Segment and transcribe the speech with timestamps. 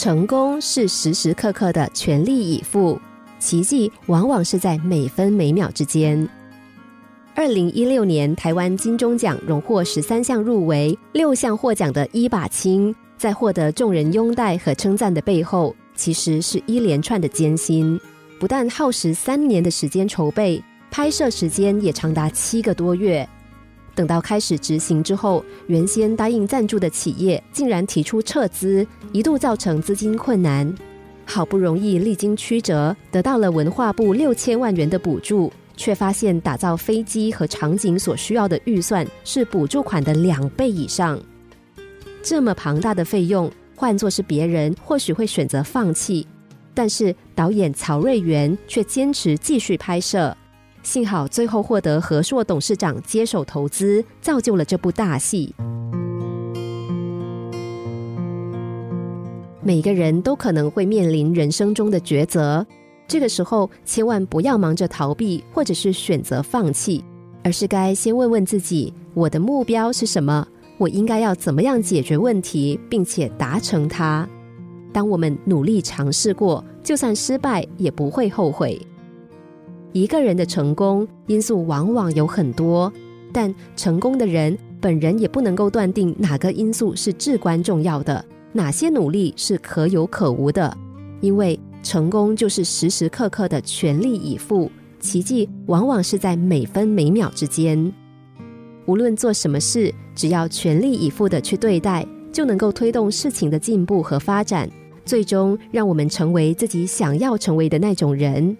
[0.00, 3.00] 成功是时时刻刻的全力以赴，
[3.40, 6.28] 奇迹往往是在每分每秒之间。
[7.34, 18.00] 二零一六年台湾金钟奖荣获十三项入围、六项获奖的伊把青，在获得众人拥戴和称赞的背后，其实是一连串的艰辛。
[18.38, 20.62] 不但耗时三年的时间筹备，
[20.92, 23.28] 拍摄时间也长达七个多月。
[23.98, 30.72] 等到开始执行之后，原先答应赞助的企业竟然提出撤资，一度造成资金困难。
[31.24, 41.18] 好不容易历经曲折，得到了文化部六千万元的补助，却发现打造飞机和场景所需要的预算是补助款的两倍以上。
[42.22, 46.24] 这么庞大的费用，换作是别人，或许会选择放弃。
[46.72, 50.36] 但是导演曹瑞元却坚持继续拍摄。
[50.82, 55.54] 幸好最后获得和硕董事长接手投资，造就了这部大戏。
[59.62, 62.66] 每个人都可能会面临人生中的抉择，
[63.06, 67.04] 这个时候千万不要忙着逃避，或者是选择放弃，
[67.44, 70.46] 而是该先问问自己：我的目标是什么？
[70.78, 74.26] 我应该要怎么样解决问题，并且达成它？
[74.90, 78.80] 当我们努力尝试过，就算失败也不会后悔。
[79.92, 82.92] 一个人的成功因素往往有很多，
[83.32, 90.76] 但成功的人本人也不能够断定哪个因素是至关重要的，哪些努力是可有可无的。
[91.20, 97.92] 因为成功就是时时刻刻的全力以赴，奇迹往往是在每分每秒之间。
[98.86, 104.68] 无论做什么事，只要全力以赴的去对待，就能够推动事情的进步和发展，
[105.04, 108.56] 最终让我们成为自己想要成为的那种人。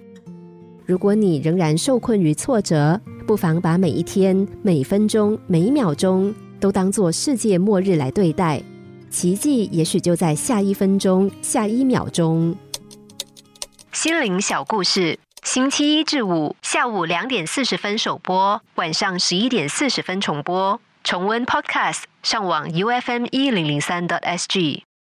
[0.89, 8.63] 如果你仍然受困于挫折，不妨把每一天、每分钟、每秒钟都当作世界末日来对待，
[9.11, 12.57] 奇迹也许就在下一分钟、下一秒钟。
[13.93, 20.81] 心灵小故事，星期一至五下午两点四十分首播，晚上十一点四十分重播。
[21.05, 24.88] 重温 Podcast，上网 U F M 一零零三 t S G。